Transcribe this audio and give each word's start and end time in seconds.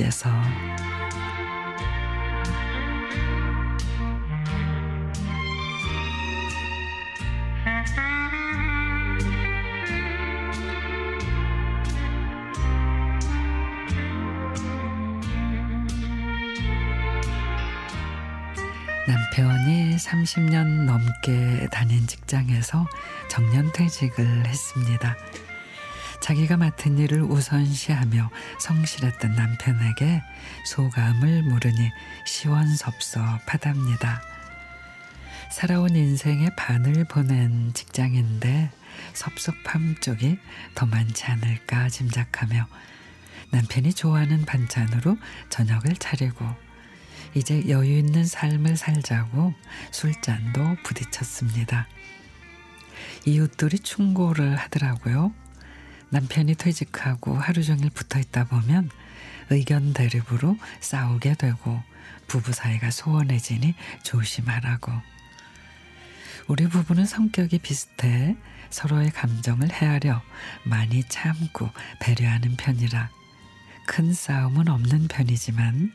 주님께서 0.00 0.30
남편이 19.06 19.96
30년 19.96 20.84
넘게 20.84 21.68
다닌 21.70 22.06
직장에서 22.06 22.86
정년퇴직을 23.28 24.46
했습니다. 24.46 25.16
자기가 26.20 26.56
맡은 26.56 26.98
일을 26.98 27.22
우선시하며 27.22 28.30
성실했던 28.58 29.34
남편에게 29.34 30.22
소감을 30.66 31.42
물으니 31.44 31.90
시원섭섭하답니다. 32.26 34.22
살아온 35.50 35.96
인생의 35.96 36.54
반을 36.56 37.04
보낸 37.04 37.72
직장인데 37.74 38.70
섭섭함 39.14 39.96
쪽이 40.00 40.38
더 40.74 40.86
많지 40.86 41.24
않을까 41.24 41.88
짐작하며 41.88 42.66
남편이 43.50 43.94
좋아하는 43.94 44.44
반찬으로 44.44 45.16
저녁을 45.48 45.96
차리고 45.96 46.46
이제 47.34 47.68
여유 47.68 47.98
있는 47.98 48.24
삶을 48.24 48.76
살자고 48.76 49.54
술잔도 49.90 50.76
부딪혔습니다. 50.84 51.88
이웃들이 53.24 53.80
충고를 53.80 54.56
하더라고요. 54.56 55.32
남편이 56.10 56.56
퇴직하고 56.56 57.36
하루 57.36 57.62
종일 57.62 57.90
붙어 57.90 58.18
있다 58.18 58.44
보면 58.44 58.90
의견 59.50 59.92
대립으로 59.92 60.56
싸우게 60.80 61.34
되고 61.34 61.82
부부 62.26 62.52
사이가 62.52 62.90
소원해지니 62.90 63.74
조심하라고. 64.02 64.92
우리 66.46 66.66
부부는 66.66 67.06
성격이 67.06 67.58
비슷해 67.58 68.36
서로의 68.70 69.10
감정을 69.10 69.72
헤아려 69.72 70.22
많이 70.64 71.02
참고 71.08 71.70
배려하는 72.00 72.56
편이라 72.56 73.08
큰 73.86 74.12
싸움은 74.12 74.68
없는 74.68 75.08
편이지만 75.08 75.92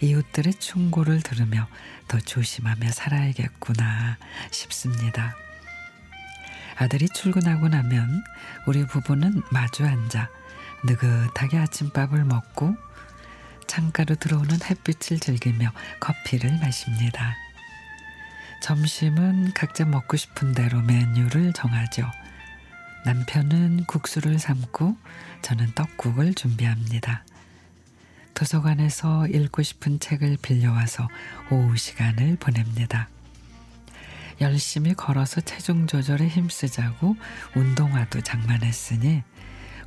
이웃들의 0.00 0.54
충고를 0.54 1.22
들으며 1.22 1.66
더 2.08 2.18
조심하며 2.18 2.92
살아야겠구나 2.92 4.18
싶습니다. 4.50 5.43
아들이 6.76 7.08
출근하고 7.08 7.68
나면 7.68 8.22
우리 8.66 8.86
부부는 8.86 9.42
마주 9.50 9.84
앉아 9.84 10.28
느긋하게 10.84 11.58
아침밥을 11.58 12.24
먹고 12.24 12.76
창가로 13.66 14.16
들어오는 14.16 14.58
햇빛을 14.62 15.18
즐기며 15.18 15.70
커피를 16.00 16.58
마십니다. 16.58 17.36
점심은 18.62 19.52
각자 19.54 19.84
먹고 19.84 20.16
싶은 20.16 20.52
대로 20.52 20.80
메뉴를 20.82 21.52
정하죠. 21.52 22.10
남편은 23.04 23.84
국수를 23.84 24.38
삶고 24.38 24.96
저는 25.42 25.72
떡국을 25.74 26.34
준비합니다. 26.34 27.24
도서관에서 28.32 29.28
읽고 29.28 29.62
싶은 29.62 30.00
책을 30.00 30.38
빌려와서 30.42 31.08
오후 31.50 31.76
시간을 31.76 32.36
보냅니다. 32.36 33.08
열심히 34.40 34.94
걸어서 34.94 35.40
체중 35.40 35.86
조절에 35.86 36.26
힘쓰자고 36.26 37.16
운동화도 37.54 38.20
장만했으니 38.22 39.22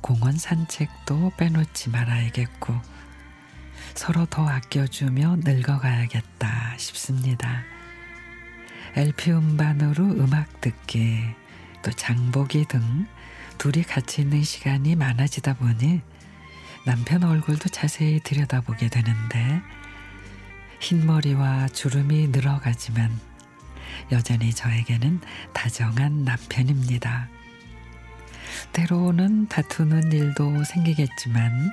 공원 0.00 0.36
산책도 0.36 1.32
빼놓지 1.36 1.90
말아야겠고 1.90 2.74
서로 3.94 4.26
더 4.26 4.46
아껴주며 4.46 5.36
늙어가야겠다 5.44 6.76
싶습니다. 6.76 7.62
LP 8.96 9.32
음반으로 9.32 10.04
음악 10.04 10.60
듣기 10.60 11.22
또 11.82 11.90
장보기 11.90 12.66
등 12.66 13.06
둘이 13.58 13.82
같이 13.82 14.22
있는 14.22 14.42
시간이 14.42 14.94
많아지다 14.96 15.54
보니 15.54 16.00
남편 16.84 17.24
얼굴도 17.24 17.70
자세히 17.70 18.20
들여다보게 18.20 18.88
되는데 18.88 19.62
흰머리와 20.80 21.68
주름이 21.68 22.28
늘어가지만 22.28 23.10
여전히 24.12 24.52
저에게는 24.52 25.20
다정한 25.52 26.24
남편입니다. 26.24 27.28
때로는 28.72 29.48
다투는 29.48 30.12
일도 30.12 30.64
생기겠지만 30.64 31.72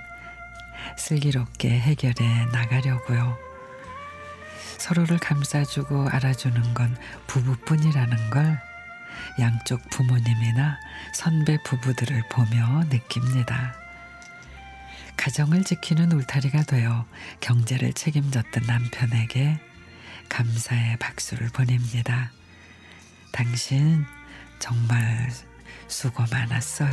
슬기롭게 0.97 1.69
해결해 1.69 2.46
나가려고요. 2.52 3.38
서로를 4.78 5.19
감싸주고 5.19 6.09
알아주는 6.09 6.74
건 6.74 6.97
부부뿐이라는 7.28 8.30
걸 8.31 8.59
양쪽 9.40 9.88
부모님이나 9.90 10.80
선배 11.13 11.58
부부들을 11.63 12.24
보며 12.30 12.84
느낍니다. 12.90 13.75
가정을 15.18 15.63
지키는 15.63 16.12
울타리가 16.12 16.63
되어 16.63 17.06
경제를 17.42 17.94
책임졌던 17.94 18.63
남편에게 18.66 19.59
감사의 20.31 20.96
박수를 20.97 21.50
보냅니다. 21.50 22.31
당신 23.34 24.06
정말 24.59 25.30
수고 25.90 26.24
많았어요. 26.31 26.90